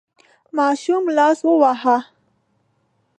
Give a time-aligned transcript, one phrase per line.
[0.57, 1.97] ماشوم لاس وواهه.